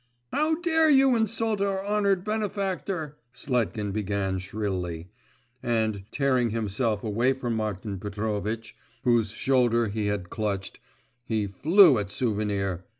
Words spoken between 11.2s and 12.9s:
he flew at Souvenir.